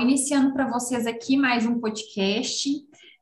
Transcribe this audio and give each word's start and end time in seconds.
iniciando 0.00 0.52
para 0.54 0.66
vocês 0.66 1.06
aqui 1.06 1.36
mais 1.36 1.66
um 1.66 1.78
podcast. 1.78 2.68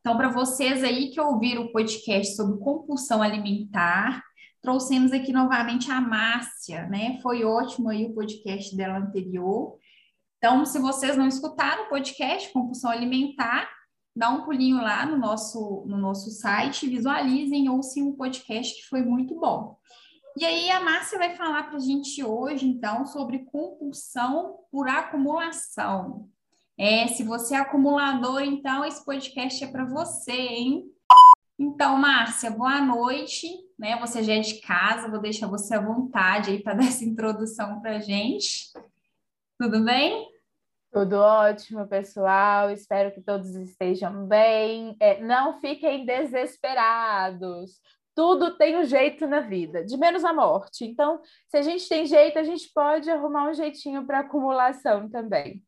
Então, 0.01 0.17
para 0.17 0.29
vocês 0.29 0.85
aí 0.85 1.11
que 1.11 1.21
ouviram 1.21 1.65
o 1.65 1.73
podcast 1.73 2.37
sobre 2.37 2.61
compulsão 2.61 3.21
alimentar, 3.21 4.23
trouxemos 4.63 5.13
aqui 5.13 5.33
novamente 5.33 5.91
a 5.91 6.01
Márcia, 6.01 6.87
né? 6.87 7.19
Foi 7.21 7.45
ótimo 7.45 7.89
aí 7.89 8.05
o 8.07 8.15
podcast 8.15 8.77
dela 8.77 8.99
anterior. 8.99 9.77
Então, 10.39 10.65
se 10.65 10.79
vocês 10.79 11.17
não 11.17 11.27
escutaram 11.27 11.87
o 11.87 11.89
podcast 11.89 12.53
Compulsão 12.53 12.91
Alimentar, 12.91 13.69
dá 14.15 14.31
um 14.31 14.45
pulinho 14.45 14.77
lá 14.77 15.05
no 15.05 15.17
nosso, 15.17 15.85
no 15.85 15.97
nosso 15.97 16.31
site, 16.31 16.89
visualizem 16.89 17.69
ou 17.69 17.83
sim 17.83 18.09
o 18.09 18.15
podcast 18.15 18.73
que 18.81 18.89
foi 18.89 19.03
muito 19.03 19.35
bom. 19.35 19.77
E 20.37 20.45
aí 20.45 20.71
a 20.71 20.79
Márcia 20.79 21.19
vai 21.19 21.35
falar 21.35 21.65
para 21.65 21.79
a 21.79 21.81
gente 21.81 22.23
hoje, 22.23 22.69
então, 22.69 23.05
sobre 23.05 23.41
compulsão 23.47 24.59
por 24.71 24.89
acumulação. 24.89 26.29
É, 26.81 27.09
se 27.09 27.25
você 27.25 27.57
é 27.57 27.59
acumulador, 27.59 28.41
então 28.41 28.85
esse 28.85 29.05
podcast 29.05 29.65
é 29.65 29.67
para 29.67 29.85
você, 29.85 30.31
hein? 30.31 30.85
Então, 31.59 31.97
Márcia, 31.97 32.53
boa 32.53 32.81
noite, 32.81 33.49
né? 33.77 33.99
Você 33.99 34.23
já 34.23 34.35
é 34.35 34.39
de 34.39 34.61
casa, 34.61 35.11
vou 35.11 35.21
deixar 35.21 35.49
você 35.49 35.75
à 35.75 35.81
vontade 35.81 36.51
aí 36.51 36.63
para 36.63 36.75
dar 36.79 36.85
essa 36.85 37.05
introdução 37.05 37.81
para 37.81 37.99
gente. 37.99 38.71
Tudo 39.59 39.85
bem? 39.85 40.29
Tudo 40.93 41.17
ótimo, 41.17 41.85
pessoal. 41.89 42.71
Espero 42.71 43.13
que 43.13 43.23
todos 43.23 43.57
estejam 43.57 44.29
bem. 44.29 44.97
É, 45.01 45.21
não 45.21 45.61
fiquem 45.61 46.07
desesperados. 46.07 47.73
Tudo 48.15 48.57
tem 48.57 48.77
um 48.77 48.85
jeito 48.85 49.27
na 49.27 49.41
vida, 49.41 49.85
de 49.85 49.97
menos 49.97 50.25
a 50.25 50.33
morte. 50.33 50.85
Então, 50.85 51.21
se 51.49 51.57
a 51.57 51.63
gente 51.63 51.89
tem 51.89 52.07
jeito, 52.07 52.39
a 52.39 52.45
gente 52.45 52.71
pode 52.73 53.11
arrumar 53.11 53.51
um 53.51 53.55
jeitinho 53.55 54.07
para 54.07 54.21
acumulação 54.21 55.09
também. 55.11 55.61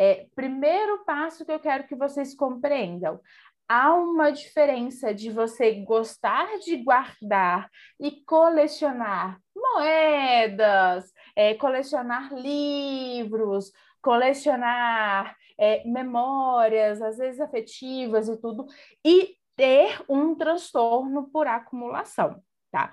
É, 0.00 0.28
primeiro 0.32 1.04
passo 1.04 1.44
que 1.44 1.50
eu 1.50 1.58
quero 1.58 1.88
que 1.88 1.96
vocês 1.96 2.32
compreendam: 2.32 3.20
há 3.68 3.92
uma 3.96 4.30
diferença 4.30 5.12
de 5.12 5.28
você 5.28 5.72
gostar 5.82 6.46
de 6.60 6.76
guardar 6.76 7.68
e 7.98 8.22
colecionar 8.24 9.40
moedas, 9.56 11.12
é, 11.34 11.54
colecionar 11.54 12.32
livros, 12.32 13.72
colecionar 14.00 15.36
é, 15.58 15.82
memórias, 15.84 17.02
às 17.02 17.18
vezes 17.18 17.40
afetivas 17.40 18.28
e 18.28 18.36
tudo, 18.36 18.66
e 19.04 19.36
ter 19.56 20.00
um 20.08 20.36
transtorno 20.36 21.28
por 21.32 21.48
acumulação, 21.48 22.40
tá? 22.70 22.92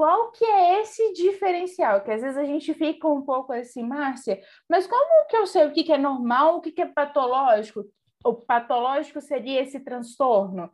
Qual 0.00 0.32
que 0.32 0.46
é 0.46 0.80
esse 0.80 1.12
diferencial? 1.12 2.00
Que 2.00 2.10
às 2.10 2.22
vezes 2.22 2.38
a 2.38 2.44
gente 2.44 2.72
fica 2.72 3.06
um 3.06 3.20
pouco 3.20 3.52
assim, 3.52 3.82
Márcia, 3.82 4.40
mas 4.66 4.86
como 4.86 5.26
que 5.28 5.36
eu 5.36 5.46
sei 5.46 5.66
o 5.66 5.72
que, 5.72 5.84
que 5.84 5.92
é 5.92 5.98
normal, 5.98 6.56
o 6.56 6.60
que, 6.62 6.72
que 6.72 6.80
é 6.80 6.86
patológico? 6.86 7.84
O 8.24 8.32
patológico 8.32 9.20
seria 9.20 9.60
esse 9.60 9.78
transtorno 9.78 10.70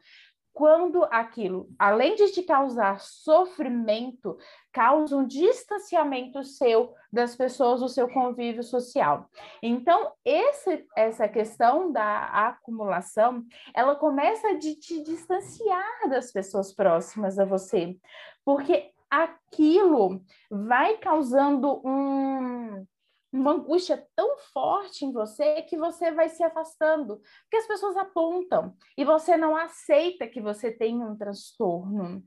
quando 0.52 1.02
aquilo, 1.10 1.68
além 1.76 2.14
de 2.14 2.30
te 2.30 2.42
causar 2.44 3.00
sofrimento, 3.00 4.38
causa 4.72 5.16
um 5.16 5.26
distanciamento 5.26 6.44
seu 6.44 6.94
das 7.12 7.34
pessoas 7.34 7.80
do 7.80 7.88
seu 7.88 8.08
convívio 8.08 8.62
social. 8.62 9.28
Então, 9.60 10.12
esse, 10.24 10.86
essa 10.96 11.28
questão 11.28 11.90
da 11.90 12.26
acumulação, 12.26 13.44
ela 13.74 13.96
começa 13.96 14.54
de 14.54 14.76
te 14.76 15.02
distanciar 15.02 16.08
das 16.08 16.30
pessoas 16.30 16.72
próximas 16.72 17.40
a 17.40 17.44
você, 17.44 17.98
porque 18.44 18.94
aquilo 19.10 20.22
vai 20.50 20.98
causando 20.98 21.80
um 21.84 22.86
uma 23.32 23.52
angústia 23.52 24.06
tão 24.14 24.38
forte 24.52 25.04
em 25.04 25.12
você 25.12 25.62
que 25.62 25.76
você 25.76 26.10
vai 26.10 26.28
se 26.28 26.42
afastando, 26.42 27.20
porque 27.42 27.56
as 27.56 27.66
pessoas 27.66 27.96
apontam 27.96 28.74
e 28.96 29.04
você 29.04 29.36
não 29.36 29.54
aceita 29.54 30.26
que 30.26 30.40
você 30.40 30.70
tem 30.70 31.04
um 31.04 31.16
transtorno. 31.16 32.24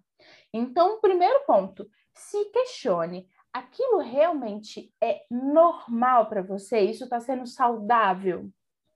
Então, 0.54 1.00
primeiro 1.02 1.44
ponto, 1.46 1.90
se 2.14 2.46
questione. 2.52 3.28
Aquilo 3.52 3.98
realmente 3.98 4.94
é 5.02 5.24
normal 5.30 6.30
para 6.30 6.44
você? 6.44 6.82
Isso 6.82 7.06
está 7.06 7.20
sendo 7.20 7.48
saudável? 7.48 8.48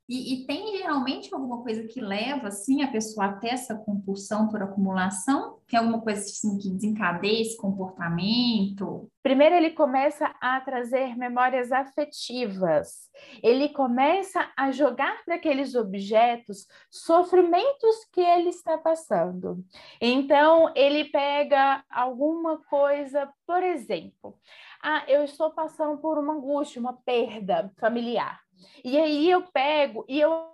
E, 0.08 0.34
e, 0.34 0.46
tem 0.46 0.78
geralmente 0.78 1.34
alguma 1.34 1.64
coisa 1.64 1.88
que 1.88 2.02
leva 2.02 2.50
assim 2.50 2.84
a 2.84 2.92
pessoa 2.92 3.28
até 3.28 3.52
essa 3.52 3.74
compulsão 3.74 4.50
por 4.50 4.62
acumulação? 4.62 5.60
Tem 5.66 5.80
alguma 5.80 6.02
coisa 6.02 6.20
assim, 6.20 6.58
que 6.58 6.70
desencadeia 6.70 7.42
esse 7.42 7.56
comportamento? 7.56 9.10
Primeiro 9.22 9.56
ele 9.56 9.72
começa 9.72 10.26
a 10.42 10.60
trazer 10.60 11.18
memórias 11.18 11.72
afetivas. 11.72 13.10
Ele 13.42 13.70
começa 13.70 14.52
a 14.58 14.72
jogar 14.72 15.24
para 15.24 15.36
aqueles 15.36 15.74
objetos 15.74 16.68
sofrimentos 16.92 18.04
que 18.12 18.20
ele 18.20 18.50
está 18.50 18.78
passando. 18.78 19.64
Então 20.02 20.70
ele 20.76 21.06
pega 21.06 21.82
alguma 21.90 22.58
coisa, 22.66 23.32
por 23.48 23.64
exemplo, 23.64 24.38
ah, 24.82 25.06
eu 25.08 25.24
estou 25.24 25.52
passando 25.52 25.98
por 26.00 26.18
uma 26.18 26.34
angústia, 26.34 26.82
uma 26.82 26.94
perda 26.94 27.72
familiar. 27.80 28.44
E 28.84 28.98
aí 29.00 29.30
eu 29.30 29.44
pego 29.52 30.06
e 30.08 30.20
eu 30.20 30.50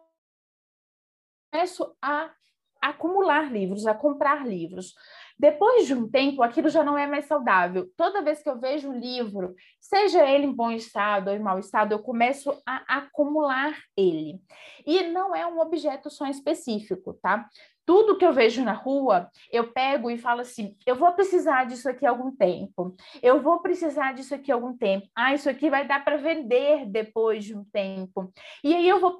começo 1.51 1.95
a 2.01 2.31
acumular 2.81 3.51
livros, 3.51 3.85
a 3.85 3.93
comprar 3.93 4.47
livros. 4.47 4.93
Depois 5.37 5.87
de 5.87 5.93
um 5.93 6.09
tempo, 6.09 6.43
aquilo 6.43 6.69
já 6.69 6.83
não 6.83 6.97
é 6.97 7.07
mais 7.07 7.25
saudável. 7.25 7.89
Toda 7.95 8.21
vez 8.21 8.43
que 8.43 8.49
eu 8.49 8.59
vejo 8.59 8.89
um 8.89 8.99
livro, 8.99 9.55
seja 9.79 10.29
ele 10.29 10.45
em 10.45 10.53
bom 10.53 10.71
estado 10.71 11.29
ou 11.29 11.35
em 11.35 11.39
mau 11.39 11.57
estado, 11.59 11.93
eu 11.93 11.99
começo 11.99 12.51
a 12.65 12.97
acumular 12.97 13.77
ele. 13.95 14.39
E 14.85 15.03
não 15.03 15.33
é 15.33 15.47
um 15.47 15.59
objeto 15.59 16.09
só 16.09 16.27
específico, 16.27 17.13
tá? 17.21 17.47
Tudo 17.89 18.15
que 18.15 18.23
eu 18.23 18.31
vejo 18.31 18.63
na 18.63 18.71
rua, 18.71 19.31
eu 19.51 19.71
pego 19.71 20.11
e 20.11 20.17
falo 20.19 20.41
assim: 20.41 20.77
eu 20.85 20.93
vou 20.93 21.11
precisar 21.13 21.63
disso 21.63 21.89
aqui 21.89 22.05
algum 22.05 22.29
tempo. 22.29 22.95
Eu 23.19 23.41
vou 23.41 23.63
precisar 23.63 24.13
disso 24.13 24.35
aqui 24.35 24.51
algum 24.51 24.77
tempo. 24.77 25.07
Ah, 25.15 25.33
isso 25.33 25.49
aqui 25.49 25.71
vai 25.71 25.87
dar 25.87 26.05
para 26.05 26.15
vender 26.15 26.85
depois 26.85 27.43
de 27.43 27.57
um 27.57 27.63
tempo. 27.63 28.31
E 28.63 28.75
aí 28.75 28.87
eu 28.87 28.99
vou 28.99 29.19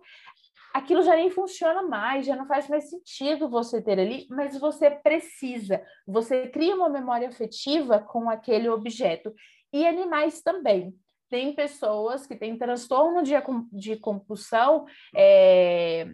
aquilo 0.71 1.01
já 1.01 1.15
nem 1.15 1.31
funciona 1.31 1.81
mais, 1.81 2.27
já 2.27 2.35
não 2.35 2.45
faz 2.45 2.69
mais 2.69 2.91
sentido 2.91 3.49
você 3.49 3.81
ter 3.81 3.99
ali, 3.99 4.27
mas 4.29 4.55
você 4.59 4.91
precisa. 4.91 5.83
Você 6.05 6.47
cria 6.49 6.75
uma 6.75 6.89
memória 6.89 7.27
afetiva 7.27 7.97
com 7.97 8.29
aquele 8.29 8.69
objeto. 8.69 9.33
E 9.73 9.87
animais 9.87 10.43
também. 10.43 10.93
Tem 11.27 11.55
pessoas 11.55 12.27
que 12.27 12.35
têm 12.35 12.55
transtorno 12.55 13.23
de, 13.23 13.33
de 13.71 13.95
compulsão 13.95 14.85
é, 15.15 16.07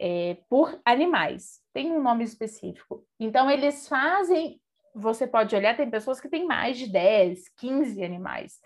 é, 0.00 0.38
por 0.48 0.80
animais. 0.84 1.60
Tem 1.72 1.90
um 1.90 2.02
nome 2.02 2.24
específico. 2.24 3.04
Então, 3.18 3.50
eles 3.50 3.88
fazem. 3.88 4.60
Você 4.94 5.26
pode 5.26 5.54
olhar, 5.54 5.76
tem 5.76 5.90
pessoas 5.90 6.20
que 6.20 6.28
têm 6.28 6.46
mais 6.46 6.76
de 6.76 6.88
10, 6.88 7.48
15 7.56 8.02
animais 8.02 8.60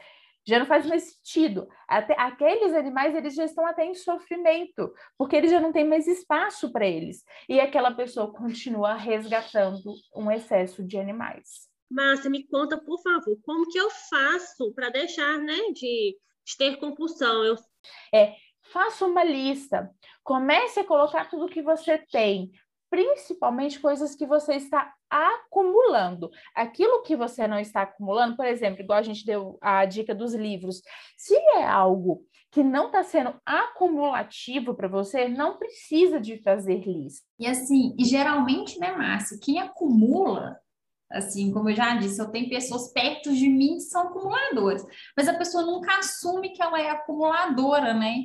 já 0.45 0.59
não 0.59 0.67
faz 0.67 0.87
mais 0.87 1.05
sentido. 1.05 1.69
Até, 1.87 2.15
aqueles 2.19 2.75
animais 2.75 3.15
eles 3.15 3.35
já 3.35 3.45
estão 3.45 3.67
até 3.67 3.85
em 3.85 3.95
sofrimento, 3.95 4.93
porque 5.17 5.37
eles 5.37 5.51
já 5.51 5.61
não 5.61 5.73
têm 5.73 5.87
mais 5.87 6.07
espaço 6.07 6.73
para 6.73 6.87
eles. 6.87 7.25
E 7.49 7.61
aquela 7.61 7.93
pessoa 7.93 8.33
continua 8.33 8.95
resgatando 8.95 9.95
um 10.15 10.31
excesso 10.31 10.83
de 10.83 10.99
animais. 10.99 11.69
Márcia, 11.91 12.31
me 12.31 12.47
conta, 12.47 12.79
por 12.79 13.01
favor, 13.03 13.37
como 13.45 13.69
que 13.69 13.79
eu 13.79 13.91
faço 13.91 14.73
para 14.75 14.89
deixar 14.89 15.39
né, 15.39 15.57
de, 15.75 16.17
de 16.45 16.57
ter 16.57 16.77
compulsão? 16.79 17.45
Eu... 17.45 17.55
É, 18.15 18.35
faça 18.73 19.07
uma 19.07 19.23
lista. 19.23 19.91
Comece 20.25 20.81
a 20.81 20.85
colocar 20.85 21.29
tudo 21.29 21.49
que 21.49 21.63
você 21.63 21.99
tem 21.99 22.51
principalmente 22.93 23.81
coisas 23.81 24.15
que 24.15 24.27
você 24.27 24.57
está 24.57 24.93
acumulando. 25.09 26.31
Aquilo 26.55 27.03
que 27.03 27.17
você 27.17 27.47
não 27.47 27.59
está 27.59 27.83
acumulando, 27.83 28.37
por 28.37 28.45
exemplo, 28.45 28.83
igual 28.83 28.99
a 28.99 29.03
gente 29.03 29.25
deu 29.25 29.57
a 29.63 29.87
dica 29.87 30.15
dos 30.15 30.35
livros, 30.35 30.83
se 31.17 31.35
é 31.35 31.65
algo 31.65 32.23
que 32.51 32.63
não 32.63 32.89
está 32.89 33.03
sendo 33.03 33.35
acumulativo 33.47 34.75
para 34.75 34.89
você, 34.89 35.27
não 35.27 35.57
precisa 35.57 36.21
de 36.21 36.43
fazer 36.43 36.87
lista. 36.87 37.27
E 37.39 37.47
assim, 37.47 37.97
e 37.99 38.05
geralmente, 38.05 38.79
né, 38.79 38.93
Márcia, 38.93 39.39
quem 39.43 39.59
acumula 39.59 40.61
assim, 41.11 41.53
como 41.53 41.69
eu 41.69 41.77
já 41.77 41.95
disse, 41.95 42.21
eu 42.21 42.31
tenho 42.31 42.49
pessoas 42.49 42.91
perto 42.91 43.35
de 43.35 43.49
mim 43.49 43.75
que 43.75 43.83
são 43.83 44.09
acumuladoras, 44.09 44.85
mas 45.17 45.29
a 45.29 45.35
pessoa 45.35 45.65
nunca 45.65 45.99
assume 45.99 46.51
que 46.51 46.63
ela 46.63 46.81
é 46.81 46.91
acumuladora, 46.91 47.93
né? 47.93 48.17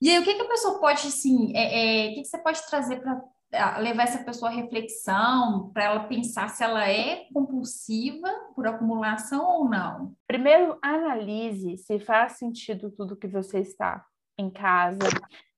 E 0.00 0.10
aí, 0.10 0.18
o 0.18 0.24
que, 0.24 0.34
que 0.34 0.42
a 0.42 0.48
pessoa 0.48 0.78
pode, 0.78 1.06
assim, 1.06 1.52
é, 1.56 2.06
é, 2.06 2.10
o 2.10 2.14
que, 2.14 2.22
que 2.22 2.28
você 2.28 2.38
pode 2.38 2.64
trazer 2.66 3.00
para 3.00 3.78
levar 3.78 4.04
essa 4.04 4.22
pessoa 4.22 4.50
à 4.50 4.54
reflexão, 4.54 5.70
para 5.72 5.84
ela 5.84 6.04
pensar 6.04 6.48
se 6.50 6.62
ela 6.62 6.88
é 6.88 7.26
compulsiva 7.32 8.28
por 8.54 8.66
acumulação 8.66 9.44
ou 9.44 9.68
não? 9.68 10.14
Primeiro, 10.26 10.78
analise 10.82 11.76
se 11.78 11.98
faz 11.98 12.32
sentido 12.32 12.90
tudo 12.90 13.16
que 13.16 13.26
você 13.26 13.60
está 13.60 14.04
em 14.38 14.50
casa, 14.50 15.08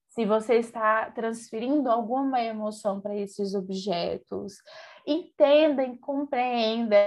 se 0.09 0.25
você 0.25 0.55
está 0.55 1.11
transferindo 1.11 1.89
alguma 1.89 2.41
emoção 2.41 2.99
para 2.99 3.15
esses 3.15 3.53
objetos. 3.53 4.55
Entenda 5.05 5.83
e 5.83 5.97
compreenda 5.97 6.97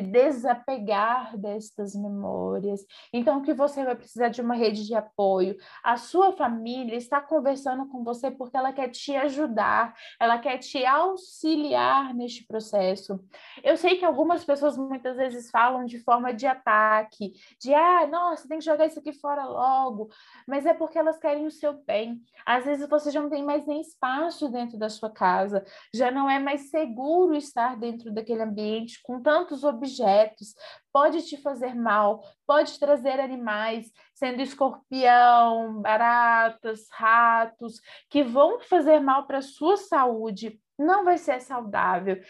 desapegar 0.00 1.36
destas 1.36 1.94
memórias. 1.94 2.84
Então, 3.12 3.42
que 3.42 3.52
você 3.52 3.84
vai 3.84 3.94
precisar 3.94 4.28
de 4.28 4.40
uma 4.40 4.54
rede 4.54 4.86
de 4.86 4.94
apoio. 4.94 5.56
A 5.82 5.96
sua 5.96 6.32
família 6.32 6.96
está 6.96 7.20
conversando 7.20 7.86
com 7.88 8.02
você 8.02 8.30
porque 8.30 8.56
ela 8.56 8.72
quer 8.72 8.88
te 8.88 9.14
ajudar, 9.14 9.94
ela 10.18 10.38
quer 10.38 10.58
te 10.58 10.84
auxiliar 10.84 12.14
neste 12.14 12.46
processo. 12.46 13.20
Eu 13.62 13.76
sei 13.76 13.98
que 13.98 14.04
algumas 14.04 14.44
pessoas 14.44 14.76
muitas 14.76 15.16
vezes 15.16 15.50
falam 15.50 15.84
de 15.84 15.98
forma 15.98 16.32
de 16.32 16.46
ataque, 16.46 17.32
de 17.60 17.74
ah, 17.74 18.06
nossa, 18.06 18.48
tem 18.48 18.58
que 18.58 18.64
jogar 18.64 18.86
isso 18.86 18.98
aqui 18.98 19.12
fora 19.12 19.44
logo, 19.44 20.10
mas 20.46 20.66
é 20.66 20.74
porque 20.74 20.98
elas 20.98 21.18
querem 21.18 21.46
o 21.46 21.50
seu 21.50 21.72
bem. 21.72 22.22
Às 22.44 22.64
vezes 22.64 22.88
você 22.88 23.10
já 23.10 23.20
não 23.20 23.30
tem 23.30 23.44
mais 23.44 23.66
nem 23.66 23.80
espaço 23.80 24.48
dentro 24.48 24.78
da 24.78 24.88
sua 24.88 25.10
casa, 25.10 25.64
já 25.92 26.10
não 26.10 26.28
é 26.28 26.38
mais 26.38 26.70
seguro 26.70 27.34
estar 27.34 27.76
dentro 27.76 28.12
daquele 28.12 28.42
ambiente 28.42 29.02
com 29.02 29.20
tantos 29.20 29.64
objetos, 29.90 30.54
pode 30.92 31.22
te 31.22 31.36
fazer 31.36 31.74
mal, 31.74 32.22
pode 32.46 32.78
trazer 32.78 33.20
animais, 33.20 33.90
sendo 34.14 34.40
escorpião, 34.40 35.80
baratas, 35.80 36.86
ratos, 36.90 37.80
que 38.08 38.22
vão 38.22 38.60
fazer 38.60 39.00
mal 39.00 39.26
para 39.26 39.38
a 39.38 39.42
sua 39.42 39.76
saúde. 39.76 40.60
Não 40.78 41.04
vai 41.04 41.18
ser 41.18 41.40
saudável. 41.40 42.20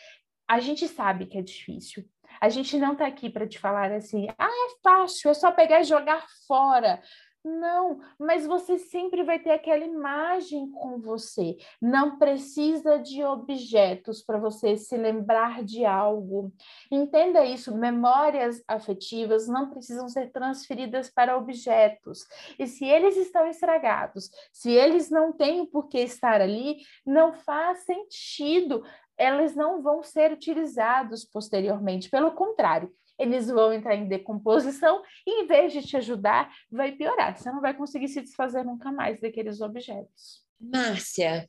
A 0.49 0.59
gente 0.59 0.89
sabe 0.89 1.27
que 1.27 1.39
é 1.39 1.43
difícil. 1.43 2.05
A 2.41 2.49
gente 2.49 2.79
não 2.79 2.93
está 2.93 3.07
aqui 3.07 3.29
para 3.29 3.47
te 3.47 3.59
falar 3.59 3.93
assim, 3.93 4.27
ah, 4.39 4.49
é 4.49 4.81
fácil, 4.83 5.31
é 5.31 5.35
só 5.35 5.53
pegar 5.53 5.81
e 5.81 5.85
jogar 5.85 6.25
fora. 6.47 7.03
Não, 7.43 8.01
mas 8.19 8.47
você 8.47 8.77
sempre 8.77 9.25
vai 9.25 9.39
ter 9.39 9.53
aquela 9.53 9.83
imagem 9.83 10.71
com 10.73 11.01
você. 11.01 11.57
Não 11.81 12.19
precisa 12.19 12.99
de 12.99 13.25
objetos 13.25 14.23
para 14.23 14.39
você 14.39 14.77
se 14.77 14.95
lembrar 14.95 15.65
de 15.65 15.87
algo. 15.87 16.53
Entenda 16.93 17.43
isso: 17.43 17.75
memórias 17.75 18.63
afetivas 18.69 19.49
não 19.49 19.71
precisam 19.71 20.07
ser 20.07 20.31
transferidas 20.31 21.11
para 21.11 21.39
objetos. 21.39 22.27
E 22.59 22.67
se 22.67 22.85
eles 22.85 23.17
estão 23.17 23.47
estragados, 23.47 24.31
se 24.53 24.71
eles 24.73 25.09
não 25.09 25.33
têm 25.33 25.65
por 25.65 25.89
que 25.89 25.99
estar 25.99 26.43
ali, 26.43 26.77
não 27.07 27.33
faz 27.33 27.85
sentido. 27.87 28.85
Eles 29.19 29.55
não 29.55 29.83
vão 29.83 30.03
ser 30.03 30.31
utilizados 30.33 31.25
posteriormente. 31.25 32.11
Pelo 32.11 32.33
contrário, 32.33 32.91
eles 33.21 33.49
vão 33.49 33.73
entrar 33.73 33.95
em 33.95 34.09
decomposição 34.09 35.03
e, 35.27 35.43
em 35.43 35.47
vez 35.47 35.73
de 35.73 35.83
te 35.83 35.97
ajudar, 35.97 36.51
vai 36.71 36.93
piorar. 36.93 37.37
Você 37.37 37.51
não 37.53 37.61
vai 37.61 37.75
conseguir 37.75 38.09
se 38.09 38.21
desfazer 38.21 38.65
nunca 38.65 38.91
mais 38.91 39.21
daqueles 39.21 39.61
objetos. 39.61 40.43
Márcia, 40.59 41.49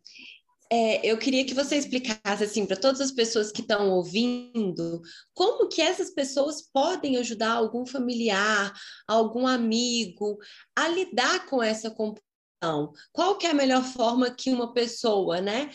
é, 0.71 1.05
eu 1.05 1.17
queria 1.17 1.45
que 1.45 1.53
você 1.53 1.75
explicasse 1.75 2.45
assim 2.45 2.65
para 2.65 2.77
todas 2.77 3.01
as 3.01 3.11
pessoas 3.11 3.51
que 3.51 3.59
estão 3.59 3.89
ouvindo 3.89 5.01
como 5.33 5.67
que 5.67 5.81
essas 5.81 6.11
pessoas 6.11 6.61
podem 6.61 7.17
ajudar 7.17 7.51
algum 7.51 7.85
familiar, 7.85 8.71
algum 9.05 9.45
amigo 9.45 10.37
a 10.73 10.87
lidar 10.87 11.45
com 11.47 11.61
essa 11.61 11.91
compulsão. 11.91 12.93
Qual 13.11 13.37
que 13.37 13.47
é 13.47 13.51
a 13.51 13.55
melhor 13.55 13.83
forma 13.83 14.31
que 14.31 14.49
uma 14.51 14.73
pessoa, 14.73 15.41
né, 15.41 15.69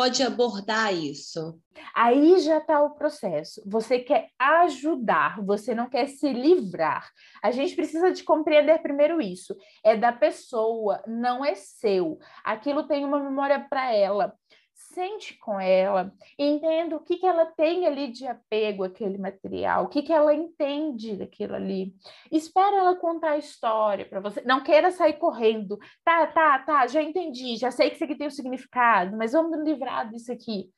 pode 0.00 0.22
abordar 0.22 0.94
isso? 0.94 1.60
Aí 1.94 2.38
já 2.40 2.56
está 2.56 2.82
o 2.82 2.94
processo. 2.94 3.62
Você 3.66 3.98
quer 3.98 4.30
ajudar, 4.38 5.44
você 5.44 5.74
não 5.74 5.90
quer 5.90 6.08
se 6.08 6.32
livrar. 6.32 7.10
A 7.42 7.50
gente 7.50 7.76
precisa 7.76 8.10
de 8.10 8.24
compreender 8.24 8.80
primeiro 8.80 9.20
isso. 9.20 9.54
É 9.84 9.94
da 9.94 10.10
pessoa, 10.10 11.02
não 11.06 11.44
é 11.44 11.54
seu. 11.54 12.18
Aquilo 12.42 12.84
tem 12.84 13.04
uma 13.04 13.20
memória 13.20 13.60
para 13.68 13.94
ela 13.94 14.34
sente 14.80 15.36
com 15.38 15.60
ela, 15.60 16.12
entenda 16.38 16.96
o 16.96 17.00
que, 17.00 17.16
que 17.16 17.26
ela 17.26 17.46
tem 17.46 17.86
ali 17.86 18.08
de 18.08 18.26
apego 18.26 18.84
àquele 18.84 19.18
material, 19.18 19.84
o 19.84 19.88
que, 19.88 20.02
que 20.02 20.12
ela 20.12 20.34
entende 20.34 21.16
daquilo 21.16 21.54
ali. 21.54 21.94
Espera 22.30 22.76
ela 22.76 22.96
contar 22.96 23.32
a 23.32 23.38
história 23.38 24.06
para 24.06 24.20
você. 24.20 24.40
Não 24.42 24.62
queira 24.62 24.90
sair 24.90 25.14
correndo. 25.14 25.78
Tá, 26.04 26.26
tá, 26.26 26.58
tá, 26.60 26.86
já 26.86 27.02
entendi, 27.02 27.56
já 27.56 27.70
sei 27.70 27.88
que 27.90 27.96
isso 27.96 28.04
aqui 28.04 28.16
tem 28.16 28.26
um 28.26 28.30
significado, 28.30 29.16
mas 29.16 29.32
vamos 29.32 29.50
nos 29.50 29.66
livrar 29.66 30.08
disso 30.08 30.32
aqui. 30.32 30.70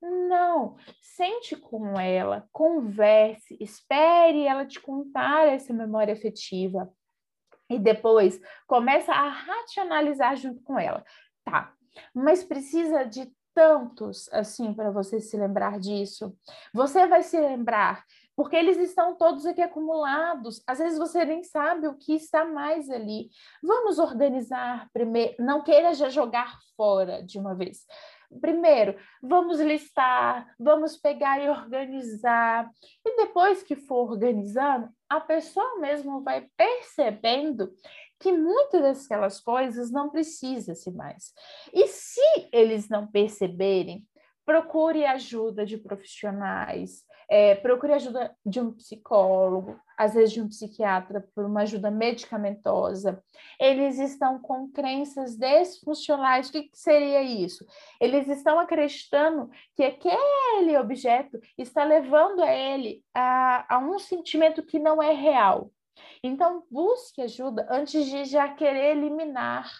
Não, 0.00 0.76
sente 1.00 1.56
com 1.56 1.98
ela, 1.98 2.46
converse, 2.52 3.56
espere 3.60 4.46
ela 4.46 4.66
te 4.66 4.80
contar 4.80 5.48
essa 5.48 5.72
memória 5.72 6.12
afetiva. 6.12 6.92
E 7.68 7.78
depois 7.78 8.38
começa 8.66 9.12
a 9.12 9.28
racionalizar 9.28 10.36
junto 10.36 10.62
com 10.62 10.78
ela. 10.78 11.02
Tá, 11.42 11.72
mas 12.14 12.44
precisa 12.44 13.04
de 13.04 13.32
tantos 13.54 14.28
assim 14.32 14.74
para 14.74 14.90
você 14.90 15.20
se 15.20 15.36
lembrar 15.36 15.78
disso. 15.78 16.36
Você 16.72 17.06
vai 17.06 17.22
se 17.22 17.38
lembrar 17.38 18.04
porque 18.36 18.56
eles 18.56 18.76
estão 18.78 19.14
todos 19.14 19.46
aqui 19.46 19.62
acumulados. 19.62 20.62
Às 20.66 20.78
vezes 20.78 20.98
você 20.98 21.24
nem 21.24 21.44
sabe 21.44 21.86
o 21.86 21.94
que 21.94 22.14
está 22.14 22.44
mais 22.44 22.90
ali. 22.90 23.30
Vamos 23.62 23.98
organizar 23.98 24.88
primeiro, 24.92 25.36
não 25.38 25.62
queira 25.62 25.94
já 25.94 26.08
jogar 26.08 26.58
fora 26.76 27.22
de 27.22 27.38
uma 27.38 27.54
vez. 27.54 27.86
Primeiro, 28.40 28.96
vamos 29.22 29.60
listar, 29.60 30.52
vamos 30.58 30.96
pegar 30.96 31.40
e 31.40 31.48
organizar. 31.48 32.68
E 33.04 33.16
depois 33.16 33.62
que 33.62 33.76
for 33.76 34.10
organizando, 34.10 34.88
a 35.08 35.20
pessoa 35.20 35.78
mesmo 35.78 36.22
vai 36.22 36.48
percebendo 36.56 37.72
que 38.24 38.32
muitas 38.32 39.02
daquelas 39.02 39.38
coisas 39.38 39.90
não 39.90 40.08
precisa-se 40.08 40.90
mais. 40.90 41.34
E 41.74 41.86
se 41.88 42.48
eles 42.50 42.88
não 42.88 43.06
perceberem, 43.06 44.02
procure 44.46 45.04
ajuda 45.04 45.66
de 45.66 45.76
profissionais, 45.76 47.04
é, 47.28 47.54
procure 47.54 47.92
ajuda 47.92 48.34
de 48.44 48.60
um 48.60 48.72
psicólogo, 48.72 49.78
às 49.98 50.14
vezes 50.14 50.32
de 50.32 50.40
um 50.40 50.48
psiquiatra, 50.48 51.26
por 51.34 51.44
uma 51.44 51.62
ajuda 51.62 51.90
medicamentosa. 51.90 53.22
Eles 53.60 53.98
estão 53.98 54.38
com 54.38 54.70
crenças 54.70 55.36
desfuncionais. 55.36 56.48
O 56.48 56.52
que, 56.52 56.62
que 56.62 56.78
seria 56.78 57.22
isso? 57.22 57.66
Eles 58.00 58.26
estão 58.28 58.58
acreditando 58.58 59.50
que 59.76 59.84
aquele 59.84 60.78
objeto 60.78 61.38
está 61.58 61.84
levando 61.84 62.42
a 62.42 62.50
ele 62.50 63.04
a, 63.12 63.76
a 63.76 63.78
um 63.78 63.98
sentimento 63.98 64.62
que 64.62 64.78
não 64.78 65.02
é 65.02 65.12
real. 65.12 65.70
Então, 66.22 66.62
busque 66.70 67.22
ajuda 67.22 67.66
antes 67.70 68.06
de 68.06 68.24
já 68.24 68.48
querer 68.48 68.96
eliminar, 68.96 69.70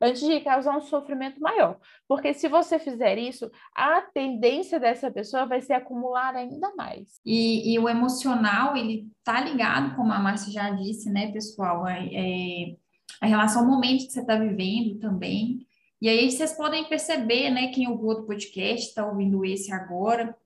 antes 0.00 0.22
de 0.22 0.40
causar 0.40 0.76
um 0.76 0.80
sofrimento 0.80 1.40
maior. 1.40 1.78
Porque 2.06 2.34
se 2.34 2.48
você 2.48 2.78
fizer 2.78 3.18
isso, 3.18 3.50
a 3.74 4.02
tendência 4.02 4.78
dessa 4.78 5.10
pessoa 5.10 5.46
vai 5.46 5.60
ser 5.60 5.74
acumular 5.74 6.34
ainda 6.34 6.74
mais. 6.76 7.20
E, 7.24 7.72
e 7.72 7.78
o 7.78 7.88
emocional, 7.88 8.76
ele 8.76 9.08
tá 9.22 9.40
ligado, 9.40 9.96
como 9.96 10.12
a 10.12 10.18
Márcia 10.18 10.52
já 10.52 10.70
disse, 10.70 11.10
né, 11.10 11.32
pessoal? 11.32 11.86
É, 11.86 12.06
é 12.12 12.76
a 13.20 13.26
relação 13.26 13.62
ao 13.62 13.68
momento 13.68 14.06
que 14.06 14.12
você 14.12 14.20
está 14.20 14.36
vivendo 14.36 14.98
também. 14.98 15.66
E 16.00 16.08
aí 16.08 16.30
vocês 16.30 16.52
podem 16.52 16.84
perceber, 16.84 17.50
né, 17.50 17.68
quem 17.68 17.88
ouviu 17.88 18.08
outro 18.08 18.26
podcast, 18.26 18.88
está 18.88 19.06
ouvindo 19.06 19.44
esse 19.44 19.72
agora. 19.72 20.36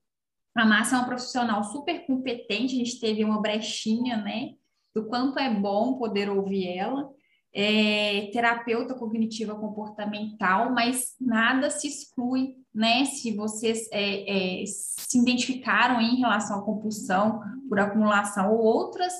A 0.54 0.64
Márcia 0.64 0.96
é 0.96 0.98
uma 0.98 1.06
profissional 1.08 1.64
super 1.64 2.06
competente, 2.06 2.74
a 2.74 2.78
gente 2.78 3.00
teve 3.00 3.24
uma 3.24 3.40
brechinha, 3.40 4.16
né? 4.16 4.54
Do 4.98 5.06
quanto 5.06 5.38
é 5.38 5.52
bom 5.52 5.94
poder 5.94 6.28
ouvir 6.28 6.66
ela. 6.76 7.08
É, 7.54 8.28
terapeuta 8.32 8.94
cognitiva 8.94 9.54
comportamental, 9.54 10.70
mas 10.70 11.14
nada 11.18 11.70
se 11.70 11.88
exclui, 11.88 12.56
né? 12.74 13.04
Se 13.06 13.34
vocês 13.34 13.88
é, 13.90 14.62
é, 14.62 14.64
se 14.66 15.18
identificaram 15.18 16.00
em 16.00 16.16
relação 16.16 16.60
à 16.60 16.64
compulsão 16.64 17.40
por 17.68 17.80
acumulação 17.80 18.52
ou 18.52 18.60
outras, 18.60 19.12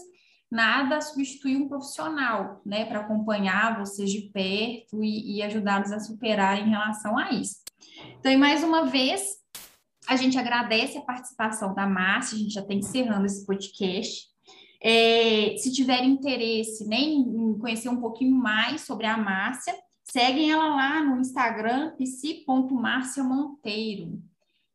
nada 0.51 1.01
substitui 1.01 1.57
um 1.57 1.69
profissional, 1.69 2.61
né? 2.67 2.85
Para 2.85 3.01
acompanhar 3.01 3.79
vocês 3.79 4.11
de 4.11 4.31
perto 4.31 5.03
e, 5.03 5.37
e 5.37 5.43
ajudá-los 5.43 5.91
a 5.91 5.99
superar 5.99 6.59
em 6.59 6.69
relação 6.69 7.17
a 7.17 7.31
isso. 7.31 7.63
Então, 8.19 8.31
e 8.31 8.37
mais 8.37 8.63
uma 8.63 8.85
vez, 8.85 9.39
a 10.07 10.17
gente 10.17 10.39
agradece 10.39 10.99
a 10.99 11.03
participação 11.03 11.75
da 11.75 11.87
Márcia, 11.87 12.37
a 12.37 12.41
gente 12.41 12.55
já 12.55 12.61
está 12.61 12.75
encerrando 12.75 13.27
esse 13.27 13.47
podcast. 13.47 14.29
É, 14.81 15.57
se 15.57 15.73
tiver 15.73 16.05
interesse 16.05 16.87
né, 16.87 16.97
em 16.97 17.59
conhecer 17.59 17.89
um 17.89 18.01
pouquinho 18.01 18.37
mais 18.37 18.83
sobre 18.83 19.07
a 19.07 19.17
Márcia, 19.17 19.75
seguem 20.05 20.51
ela 20.51 20.69
lá 20.69 21.03
no 21.03 21.19
Instagram, 21.21 21.97
psi.márciamonteiro. 21.97 24.23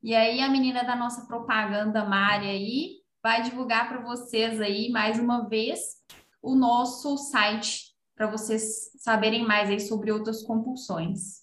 E 0.02 0.14
aí 0.14 0.42
a 0.42 0.50
menina 0.50 0.84
da 0.84 0.94
nossa 0.96 1.26
propaganda, 1.26 2.04
Mari, 2.04 2.48
aí, 2.48 2.98
vai 3.22 3.42
divulgar 3.42 3.88
para 3.88 4.02
vocês 4.02 4.60
aí, 4.60 4.92
mais 4.92 5.18
uma 5.18 5.48
vez, 5.48 6.04
o 6.42 6.56
nosso 6.56 7.18
site, 7.18 7.94
para 8.14 8.28
vocês 8.28 8.92
saberem 8.98 9.48
mais 9.48 9.70
aí 9.70 9.80
sobre 9.80 10.12
outras 10.12 10.44
compulsões. 10.44 11.42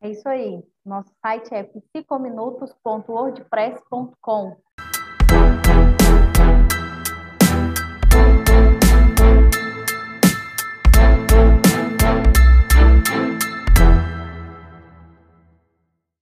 É 0.00 0.10
isso 0.10 0.26
aí. 0.28 0.62
Nosso 0.84 1.12
site 1.20 1.54
é 1.54 1.62
psicominutos.wordpress.com. 1.62 4.56